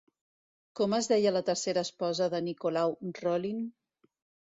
Com 0.79 0.95
es 0.99 1.09
deia 1.11 1.35
la 1.35 1.43
tercera 1.51 1.85
esposa 1.89 2.31
de 2.37 2.43
Nicolau 2.49 2.99
Rolin? 3.23 3.65